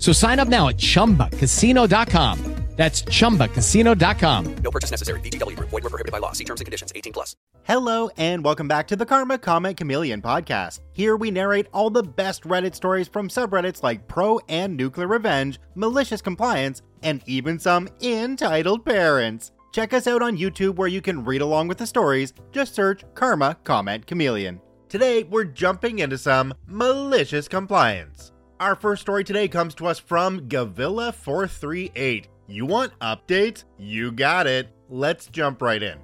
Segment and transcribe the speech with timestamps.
[0.00, 2.56] So sign up now at ChumbaCasino.com.
[2.76, 4.54] That's ChumbaCasino.com.
[4.64, 5.20] No purchase necessary.
[5.20, 5.54] VGW.
[5.58, 6.32] Void were prohibited by law.
[6.32, 6.90] See terms and conditions.
[6.96, 7.36] 18 plus.
[7.64, 10.80] Hello, and welcome back to the Karma Comment Chameleon podcast.
[10.94, 15.60] Here we narrate all the best Reddit stories from subreddits like Pro and Nuclear Revenge,
[15.74, 19.52] Malicious Compliance, and even some entitled parents.
[19.74, 22.32] Check us out on YouTube where you can read along with the stories.
[22.50, 24.62] Just search Karma Comment Chameleon.
[24.88, 28.32] Today, we're jumping into some malicious compliance.
[28.60, 32.26] Our first story today comes to us from Gavilla438.
[32.46, 33.64] You want updates?
[33.78, 34.68] You got it.
[34.90, 35.96] Let's jump right in.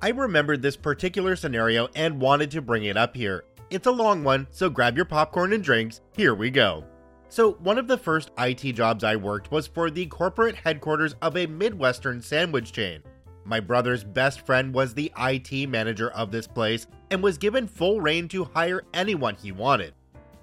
[0.00, 3.42] I remembered this particular scenario and wanted to bring it up here.
[3.70, 6.00] It's a long one, so grab your popcorn and drinks.
[6.16, 6.84] Here we go.
[7.28, 11.36] So, one of the first IT jobs I worked was for the corporate headquarters of
[11.36, 13.02] a Midwestern sandwich chain.
[13.44, 18.00] My brother's best friend was the IT manager of this place and was given full
[18.00, 19.92] reign to hire anyone he wanted.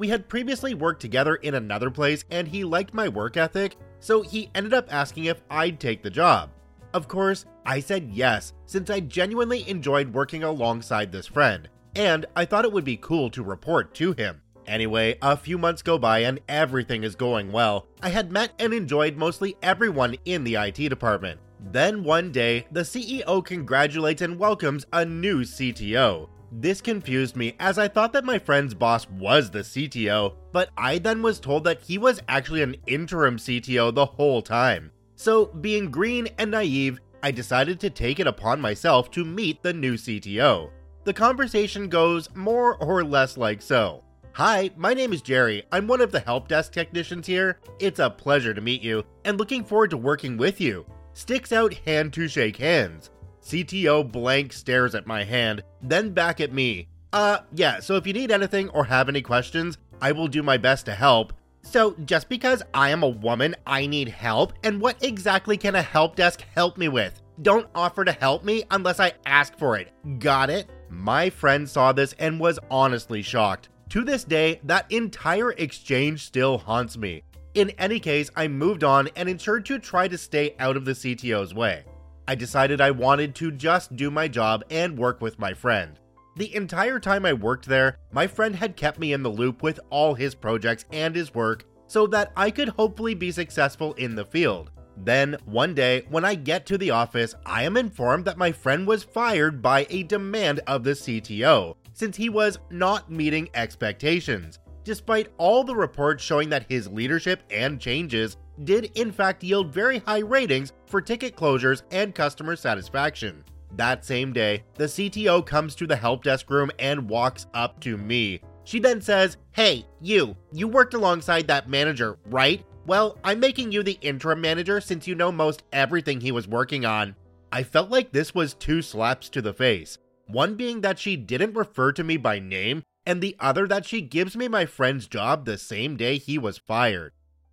[0.01, 4.23] We had previously worked together in another place and he liked my work ethic, so
[4.23, 6.49] he ended up asking if I'd take the job.
[6.91, 12.45] Of course, I said yes, since I genuinely enjoyed working alongside this friend, and I
[12.45, 14.41] thought it would be cool to report to him.
[14.65, 17.85] Anyway, a few months go by and everything is going well.
[18.01, 21.39] I had met and enjoyed mostly everyone in the IT department.
[21.59, 26.27] Then one day, the CEO congratulates and welcomes a new CTO.
[26.51, 30.97] This confused me as I thought that my friend's boss was the CTO, but I
[30.97, 34.91] then was told that he was actually an interim CTO the whole time.
[35.15, 39.71] So, being green and naive, I decided to take it upon myself to meet the
[39.71, 40.71] new CTO.
[41.05, 44.03] The conversation goes more or less like so.
[44.33, 45.63] Hi, my name is Jerry.
[45.71, 47.59] I'm one of the help desk technicians here.
[47.79, 50.85] It's a pleasure to meet you and looking forward to working with you.
[51.13, 53.10] Sticks out hand to shake hands.
[53.43, 56.87] CTO blank stares at my hand, then back at me.
[57.13, 60.57] Uh, yeah, so if you need anything or have any questions, I will do my
[60.57, 61.33] best to help.
[61.63, 64.53] So, just because I am a woman, I need help?
[64.63, 67.21] And what exactly can a help desk help me with?
[67.41, 69.91] Don't offer to help me unless I ask for it.
[70.19, 70.69] Got it?
[70.89, 73.69] My friend saw this and was honestly shocked.
[73.89, 77.23] To this day, that entire exchange still haunts me.
[77.53, 80.93] In any case, I moved on and ensured to try to stay out of the
[80.93, 81.83] CTO's way.
[82.27, 85.99] I decided I wanted to just do my job and work with my friend.
[86.37, 89.79] The entire time I worked there, my friend had kept me in the loop with
[89.89, 94.23] all his projects and his work so that I could hopefully be successful in the
[94.23, 94.71] field.
[94.95, 98.87] Then, one day, when I get to the office, I am informed that my friend
[98.87, 105.33] was fired by a demand of the CTO, since he was not meeting expectations, despite
[105.37, 110.19] all the reports showing that his leadership and changes did in fact yield very high
[110.19, 113.43] ratings for ticket closures and customer satisfaction.
[113.75, 117.97] That same day, the CTO comes to the help desk room and walks up to
[117.97, 118.41] me.
[118.63, 122.63] She then says, Hey, you, you worked alongside that manager, right?
[122.85, 126.85] Well, I'm making you the interim manager since you know most everything he was working
[126.85, 127.15] on.
[127.51, 129.97] I felt like this was two slaps to the face.
[130.27, 133.99] One being that she didn't refer to me by name, and the other that she
[133.99, 137.11] gives me my friend's job the same day he was fired.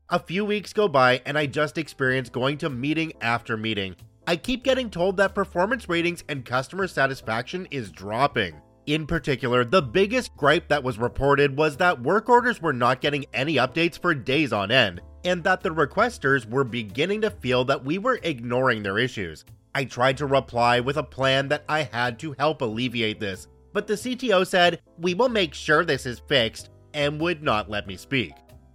[0.09, 3.97] A few weeks go by, and I just experience going to meeting after meeting.
[4.29, 8.61] I keep getting told that performance ratings and customer satisfaction is dropping.
[8.87, 13.27] In particular, the biggest gripe that was reported was that work orders were not getting
[13.35, 17.85] any updates for days on end, and that the requesters were beginning to feel that
[17.85, 19.45] we were ignoring their issues.
[19.75, 23.87] I tried to reply with a plan that I had to help alleviate this, but
[23.87, 27.97] the CTO said, We will make sure this is fixed, and would not let me
[27.97, 28.33] speak.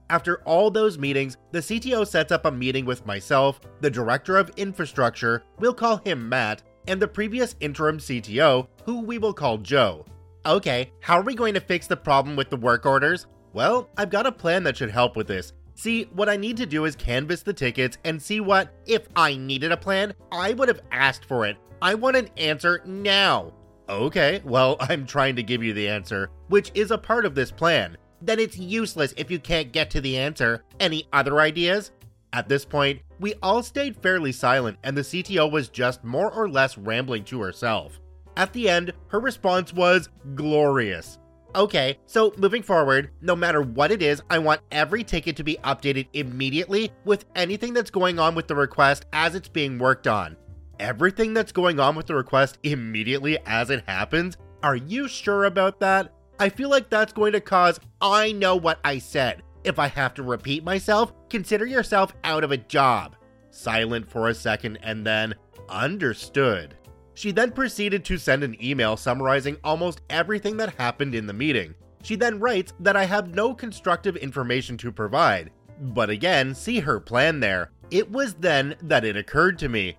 [0.10, 4.52] After all those meetings, the CTO sets up a meeting with myself, the director of
[4.58, 10.06] infrastructure, we'll call him Matt, and the previous interim CTO, who we will call Joe.
[10.46, 13.28] Okay, how are we going to fix the problem with the work orders?
[13.54, 15.54] Well, I've got a plan that should help with this.
[15.76, 19.36] See, what I need to do is canvass the tickets and see what, if I
[19.36, 21.58] needed a plan, I would have asked for it.
[21.82, 23.54] I want an answer now.
[23.90, 27.52] Okay, well, I'm trying to give you the answer, which is a part of this
[27.52, 27.98] plan.
[28.22, 30.64] Then it's useless if you can't get to the answer.
[30.80, 31.92] Any other ideas?
[32.32, 36.50] At this point, we all stayed fairly silent, and the CTO was just more or
[36.50, 38.00] less rambling to herself.
[38.36, 41.20] At the end, her response was glorious.
[41.56, 45.60] Okay, so moving forward, no matter what it is, I want every ticket to be
[45.64, 50.36] updated immediately with anything that's going on with the request as it's being worked on.
[50.84, 54.36] Everything that's going on with the request immediately as it happens?
[54.62, 56.14] Are you sure about that?
[56.42, 59.44] I feel like that's going to cause I know what I said.
[59.64, 63.16] If I have to repeat myself, consider yourself out of a job.
[63.50, 65.34] Silent for a second and then,
[65.70, 66.76] understood.
[67.14, 71.76] She then proceeded to send an email summarizing almost everything that happened in the meeting.
[72.04, 75.52] She then writes that I have no constructive information to provide.
[75.80, 77.72] But again, see her plan there.
[77.90, 79.98] It was then that it occurred to me.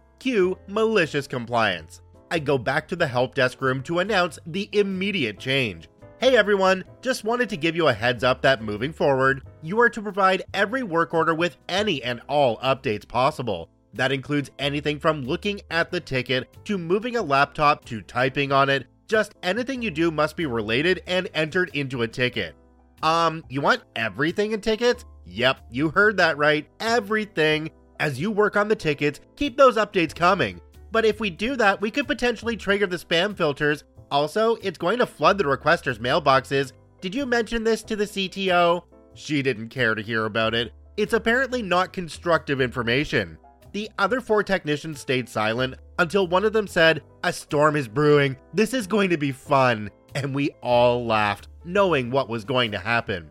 [0.69, 2.01] Malicious compliance.
[2.31, 5.89] I go back to the help desk room to announce the immediate change.
[6.19, 9.91] Hey everyone, just wanted to give you a heads up that moving forward, you are
[9.91, 13.69] to provide every work order with any and all updates possible.
[13.93, 18.71] That includes anything from looking at the ticket to moving a laptop to typing on
[18.71, 18.87] it.
[19.07, 22.55] Just anything you do must be related and entered into a ticket.
[23.03, 25.05] Um, you want everything in tickets?
[25.27, 26.67] Yep, you heard that right.
[26.81, 27.71] Everything.
[28.01, 30.61] As you work on the tickets, keep those updates coming.
[30.91, 33.85] But if we do that, we could potentially trigger the spam filters.
[34.11, 36.73] Also, it's going to flood the requesters' mailboxes.
[37.01, 38.83] Did you mention this to the CTO?
[39.15, 40.73] She didn't care to hear about it.
[40.97, 43.39] It's apparently not constructive information.
[43.73, 48.37] The other four technicians stayed silent until one of them said, A storm is brewing.
[48.53, 49.91] This is going to be fun.
[50.15, 53.31] And we all laughed, knowing what was going to happen.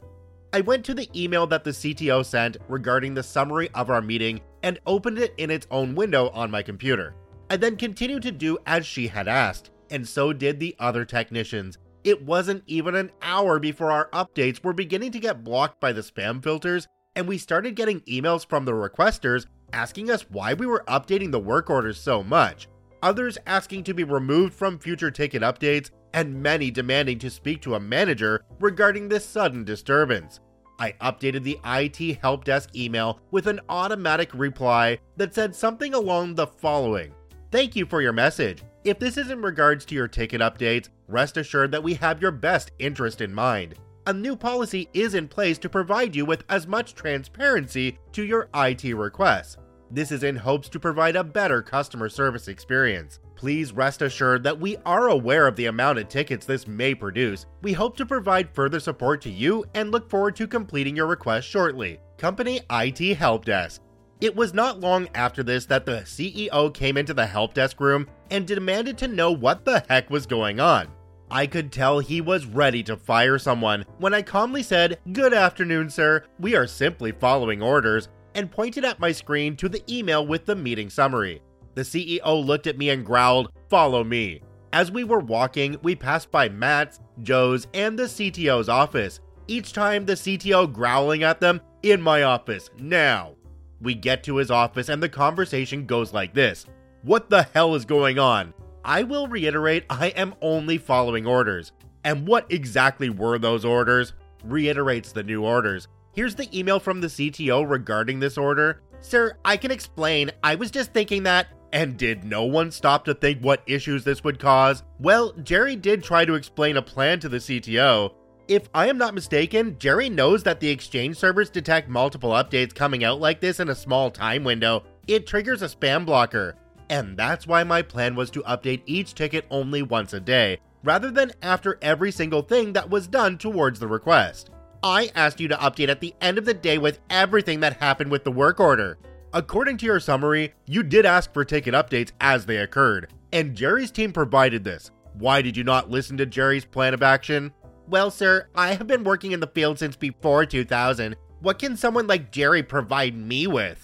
[0.51, 4.42] I went to the email that the CTO sent regarding the summary of our meeting
[4.63, 7.15] and opened it in its own window on my computer.
[7.50, 11.77] I then continued to do as she had asked, and so did the other technicians.
[12.04, 16.01] It wasn't even an hour before our updates were beginning to get blocked by the
[16.01, 20.83] spam filters, and we started getting emails from the requesters asking us why we were
[20.88, 22.68] updating the work orders so much,
[23.01, 27.75] others asking to be removed from future ticket updates, and many demanding to speak to
[27.75, 30.39] a manager regarding this sudden disturbance.
[30.80, 36.36] I updated the IT help desk email with an automatic reply that said something along
[36.36, 37.14] the following
[37.52, 38.64] Thank you for your message.
[38.84, 42.31] If this is in regards to your ticket updates, rest assured that we have your
[42.31, 43.75] best interest in mind.
[44.08, 48.50] A new policy is in place to provide you with as much transparency to your
[48.56, 49.58] IT requests.
[49.92, 53.19] This is in hopes to provide a better customer service experience.
[53.44, 57.45] Please rest assured that we are aware of the amount of tickets this may produce.
[57.62, 61.50] We hope to provide further support to you and look forward to completing your request
[61.50, 62.00] shortly.
[62.18, 63.81] Company IT Help Desk.
[64.22, 68.07] It was not long after this that the CEO came into the help desk room
[68.31, 70.88] and demanded to know what the heck was going on.
[71.30, 75.90] I could tell he was ready to fire someone when I calmly said, Good afternoon,
[75.90, 76.24] sir.
[76.40, 80.56] We are simply following orders and pointed at my screen to the email with the
[80.56, 81.42] meeting summary.
[81.75, 84.42] The CEO looked at me and growled, Follow me.
[84.72, 89.20] As we were walking, we passed by Matt's, Joe's, and the CTO's office.
[89.48, 93.36] Each time the CTO growling at them, In my office, now.
[93.81, 96.66] We get to his office and the conversation goes like this
[97.04, 98.54] What the hell is going on?
[98.86, 101.72] I will reiterate, I am only following orders.
[102.04, 104.14] And what exactly were those orders?
[104.44, 105.88] Reiterates the new orders.
[106.14, 108.81] Here's the email from the CTO regarding this order.
[109.00, 110.31] Sir, I can explain.
[110.44, 111.47] I was just thinking that.
[111.73, 114.83] And did no one stop to think what issues this would cause?
[114.99, 118.13] Well, Jerry did try to explain a plan to the CTO.
[118.47, 123.03] If I am not mistaken, Jerry knows that the Exchange servers detect multiple updates coming
[123.03, 124.83] out like this in a small time window.
[125.07, 126.56] It triggers a spam blocker.
[126.92, 131.09] And that's why my plan was to update each ticket only once a day, rather
[131.09, 134.51] than after every single thing that was done towards the request.
[134.83, 138.11] I asked you to update at the end of the day with everything that happened
[138.11, 138.99] with the work order.
[139.35, 143.90] According to your summary, you did ask for ticket updates as they occurred, and Jerry's
[143.90, 144.92] team provided this.
[145.13, 147.52] Why did you not listen to Jerry's plan of action?
[147.87, 151.16] Well, sir, I have been working in the field since before 2000.
[151.40, 153.83] What can someone like Jerry provide me with?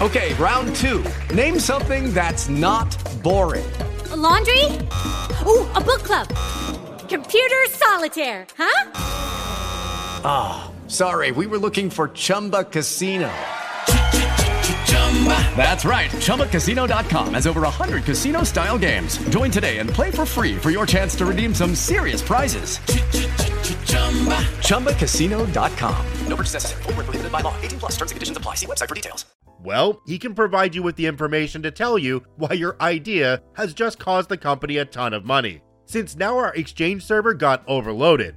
[0.00, 1.04] Okay, round two.
[1.34, 3.66] Name something that's not boring.
[4.12, 4.64] A laundry?
[5.44, 6.28] Ooh, a book club.
[7.08, 8.92] Computer solitaire, huh?
[10.24, 13.32] Ah, oh, sorry, we were looking for Chumba Casino.
[15.56, 16.10] That's right.
[16.10, 19.16] ChumbaCasino.com has over 100 casino style games.
[19.30, 22.78] Join today and play for free for your chance to redeem some serious prizes.
[24.68, 26.06] ChumbaCasino.com.
[26.28, 26.82] No purchase necessary.
[26.82, 27.56] Full prohibited by law.
[27.62, 28.54] 18 plus terms and conditions apply.
[28.56, 29.24] See website for details.
[29.62, 33.74] Well, he can provide you with the information to tell you why your idea has
[33.74, 38.36] just caused the company a ton of money, since now our exchange server got overloaded.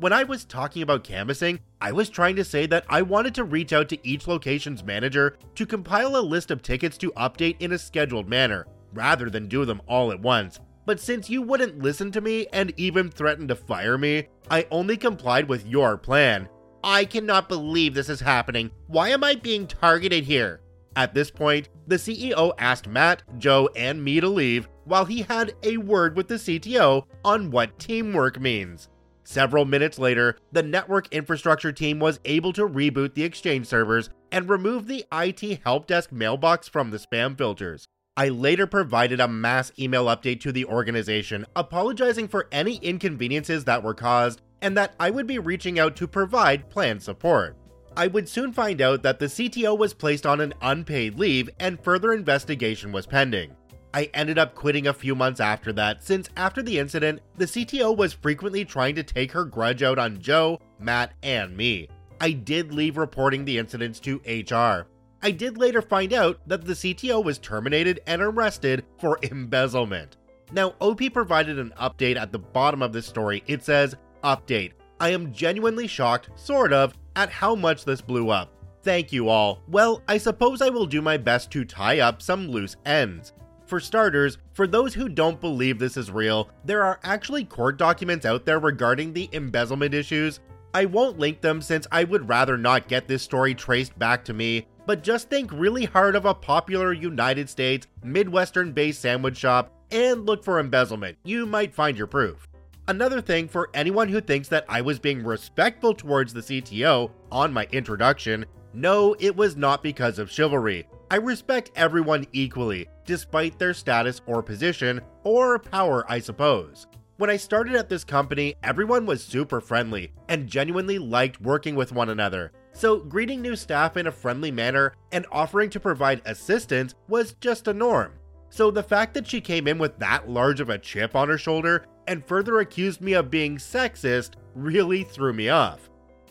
[0.00, 3.42] When I was talking about canvassing, I was trying to say that I wanted to
[3.42, 7.72] reach out to each location's manager to compile a list of tickets to update in
[7.72, 10.60] a scheduled manner, rather than do them all at once.
[10.86, 14.96] But since you wouldn't listen to me and even threatened to fire me, I only
[14.96, 16.48] complied with your plan.
[16.84, 18.70] I cannot believe this is happening.
[18.86, 20.60] Why am I being targeted here?
[20.94, 25.54] At this point, the CEO asked Matt, Joe, and me to leave while he had
[25.64, 28.88] a word with the CTO on what teamwork means.
[29.30, 34.48] Several minutes later, the network infrastructure team was able to reboot the Exchange servers and
[34.48, 37.86] remove the IT help desk mailbox from the spam filters.
[38.16, 43.82] I later provided a mass email update to the organization, apologizing for any inconveniences that
[43.82, 47.54] were caused and that I would be reaching out to provide planned support.
[47.94, 51.84] I would soon find out that the CTO was placed on an unpaid leave and
[51.84, 53.57] further investigation was pending.
[53.94, 57.96] I ended up quitting a few months after that, since after the incident, the CTO
[57.96, 61.88] was frequently trying to take her grudge out on Joe, Matt, and me.
[62.20, 64.86] I did leave reporting the incidents to HR.
[65.22, 70.16] I did later find out that the CTO was terminated and arrested for embezzlement.
[70.52, 73.42] Now, OP provided an update at the bottom of this story.
[73.46, 74.72] It says, Update.
[75.00, 78.52] I am genuinely shocked, sort of, at how much this blew up.
[78.82, 79.62] Thank you all.
[79.68, 83.32] Well, I suppose I will do my best to tie up some loose ends.
[83.68, 88.24] For starters, for those who don't believe this is real, there are actually court documents
[88.24, 90.40] out there regarding the embezzlement issues.
[90.72, 94.32] I won't link them since I would rather not get this story traced back to
[94.32, 99.70] me, but just think really hard of a popular United States, Midwestern based sandwich shop
[99.90, 101.18] and look for embezzlement.
[101.24, 102.48] You might find your proof.
[102.86, 107.52] Another thing for anyone who thinks that I was being respectful towards the CTO on
[107.52, 110.86] my introduction, no, it was not because of chivalry.
[111.10, 116.86] I respect everyone equally, despite their status or position, or power, I suppose.
[117.16, 121.92] When I started at this company, everyone was super friendly and genuinely liked working with
[121.92, 122.52] one another.
[122.74, 127.68] So, greeting new staff in a friendly manner and offering to provide assistance was just
[127.68, 128.12] a norm.
[128.50, 131.38] So, the fact that she came in with that large of a chip on her
[131.38, 135.87] shoulder and further accused me of being sexist really threw me off.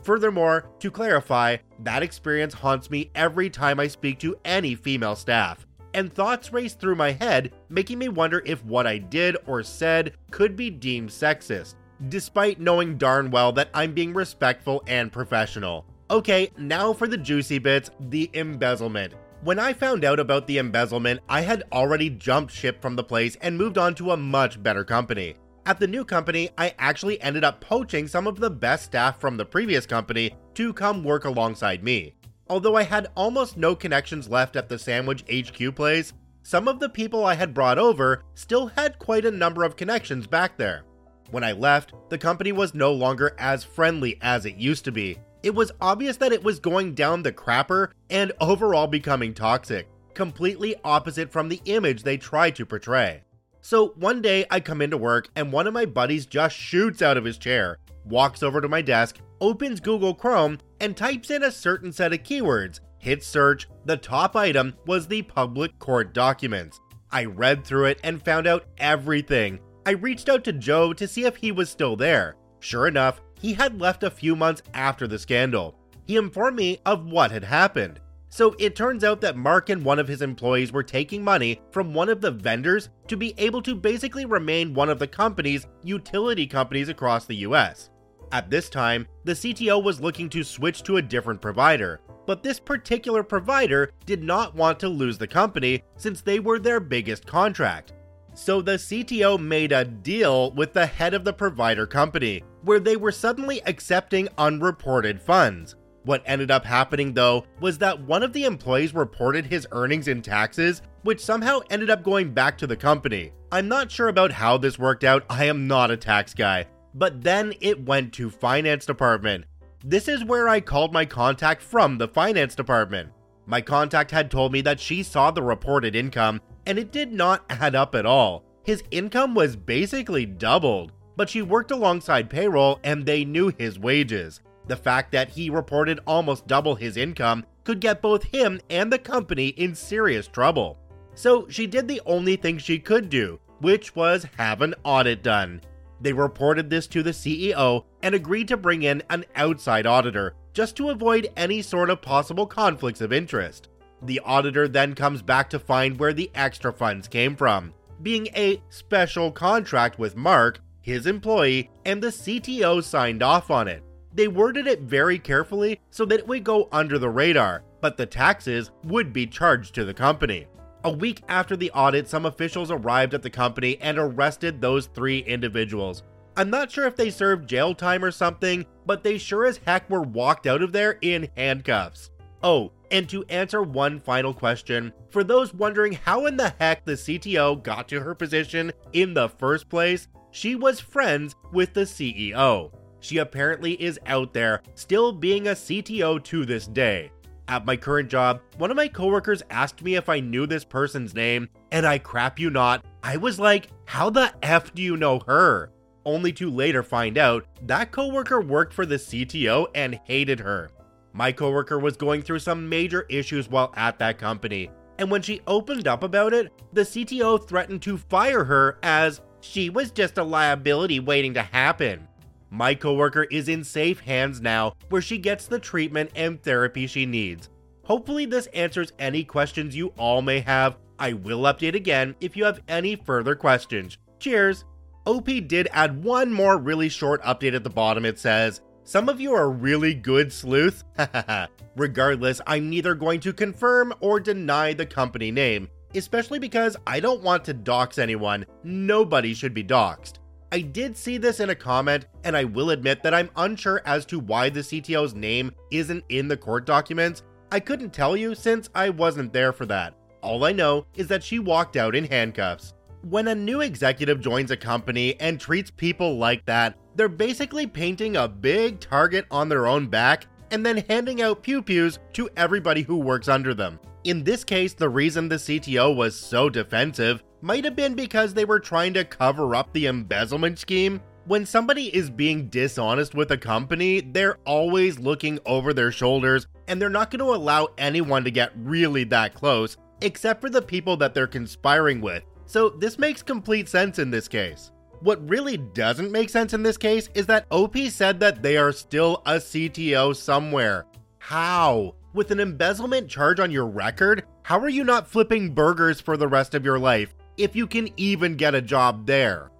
[0.07, 5.67] Furthermore, to clarify, that experience haunts me every time I speak to any female staff,
[5.93, 10.13] and thoughts race through my head, making me wonder if what I did or said
[10.31, 11.75] could be deemed sexist,
[12.07, 15.85] despite knowing darn well that I'm being respectful and professional.
[16.09, 19.13] Okay, now for the juicy bits the embezzlement.
[19.41, 23.35] When I found out about the embezzlement, I had already jumped ship from the place
[23.41, 25.35] and moved on to a much better company.
[25.67, 29.35] At the new company, I actually ended up poaching some of the best staff from
[29.35, 32.15] the previous company to come work alongside me.
[32.49, 36.87] Although I had almost no connections left at the Sandwich HQ place, some of the
[36.87, 40.85] people I had brought over still had quite a number of connections back there.
[41.31, 45.19] When I left, the company was no longer as friendly as it used to be.
[45.43, 50.77] It was obvious that it was going down the crapper and overall becoming toxic, completely
[50.85, 53.23] opposite from the image they tried to portray.
[53.67, 57.17] So one day I come into work and one of my buddies just shoots out
[57.17, 61.51] of his chair, walks over to my desk, opens Google Chrome, and types in a
[61.51, 62.79] certain set of keywords.
[62.99, 66.79] Hit search, the top item was the public court documents.
[67.11, 69.59] I read through it and found out everything.
[69.85, 72.37] I reached out to Joe to see if he was still there.
[72.61, 75.77] Sure enough, he had left a few months after the scandal.
[76.05, 77.99] He informed me of what had happened.
[78.37, 81.95] So it turns out that Mark and one of his employees were taking money from
[81.95, 86.45] one of the vendors to be able to basically remain one of the company's utility
[86.45, 87.89] companies across the US.
[88.31, 92.59] At this time, the CTO was looking to switch to a different provider, but this
[92.59, 97.93] particular provider did not want to lose the company since they were their biggest contract.
[98.35, 102.97] So the CTO made a deal with the head of the provider company, where they
[102.97, 105.75] were suddenly accepting unreported funds.
[106.07, 110.21] What ended up happening though was that one of the employees reported his earnings in
[110.21, 113.33] taxes, which somehow ended up going back to the company.
[113.51, 116.67] I'm not sure about how this worked out, I am not a tax guy.
[116.95, 119.43] But then it went to finance department.
[119.83, 123.09] This is where I called my contact from the finance department.
[123.45, 127.43] My contact had told me that she saw the reported income and it did not
[127.49, 128.45] add up at all.
[128.63, 134.39] His income was basically doubled, but she worked alongside payroll and they knew his wages.
[134.67, 138.99] The fact that he reported almost double his income could get both him and the
[138.99, 140.77] company in serious trouble.
[141.15, 145.61] So she did the only thing she could do, which was have an audit done.
[145.99, 150.75] They reported this to the CEO and agreed to bring in an outside auditor just
[150.75, 153.69] to avoid any sort of possible conflicts of interest.
[154.03, 158.61] The auditor then comes back to find where the extra funds came from, being a
[158.69, 163.83] special contract with Mark, his employee, and the CTO signed off on it.
[164.17, 168.07] They worded it very carefully so that it would go under the radar, but the
[168.07, 170.47] taxes would be charged to the company.
[170.83, 175.19] A week after the audit, some officials arrived at the company and arrested those three
[175.19, 176.01] individuals.
[176.35, 179.87] I'm not sure if they served jail time or something, but they sure as heck
[179.87, 182.09] were walked out of there in handcuffs.
[182.41, 186.93] Oh, and to answer one final question, for those wondering how in the heck the
[186.93, 192.71] CTO got to her position in the first place, she was friends with the CEO.
[193.07, 197.09] She apparently is out there, still being a CTO to this day.
[197.47, 201.15] At my current job, one of my coworkers asked me if I knew this person's
[201.15, 205.19] name, and I crap you not, I was like, how the F do you know
[205.25, 205.71] her?
[206.03, 210.69] Only to later find out that coworker worked for the CTO and hated her.
[211.13, 215.39] My coworker was going through some major issues while at that company, and when she
[215.47, 220.23] opened up about it, the CTO threatened to fire her as she was just a
[220.23, 222.05] liability waiting to happen.
[222.49, 227.05] My coworker is in safe hands now, where she gets the treatment and therapy she
[227.05, 227.49] needs.
[227.83, 230.77] Hopefully, this answers any questions you all may have.
[230.99, 233.97] I will update again if you have any further questions.
[234.19, 234.65] Cheers!
[235.05, 238.03] OP did add one more really short update at the bottom.
[238.03, 240.83] It says, Some of you are really good sleuths.
[241.77, 247.23] Regardless, I'm neither going to confirm or deny the company name, especially because I don't
[247.23, 248.45] want to dox anyone.
[248.63, 250.15] Nobody should be doxed.
[250.49, 254.05] I did see this in a comment, and I will admit that I'm unsure as
[254.05, 257.23] to why the CTO's name isn't in the court documents.
[257.51, 259.93] I couldn't tell you since I wasn't there for that.
[260.21, 262.73] All I know is that she walked out in handcuffs.
[263.01, 268.15] When a new executive joins a company and treats people like that, they're basically painting
[268.15, 272.83] a big target on their own back and then handing out pew pews to everybody
[272.83, 273.79] who works under them.
[274.05, 278.45] In this case, the reason the CTO was so defensive might have been because they
[278.45, 281.01] were trying to cover up the embezzlement scheme.
[281.25, 286.81] When somebody is being dishonest with a company, they're always looking over their shoulders and
[286.81, 290.97] they're not going to allow anyone to get really that close, except for the people
[290.97, 292.23] that they're conspiring with.
[292.45, 294.71] So, this makes complete sense in this case.
[295.01, 298.71] What really doesn't make sense in this case is that OP said that they are
[298.71, 300.85] still a CTO somewhere.
[301.19, 301.95] How?
[302.13, 306.27] With an embezzlement charge on your record, how are you not flipping burgers for the
[306.27, 307.13] rest of your life?
[307.37, 309.51] If you can even get a job there.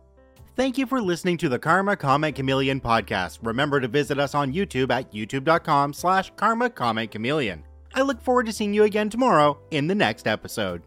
[0.56, 3.40] Thank you for listening to the Karma Comment Chameleon podcast.
[3.44, 7.64] Remember to visit us on YouTube at youtube.com slash karma comment chameleon.
[7.94, 10.82] I look forward to seeing you again tomorrow in the next episode.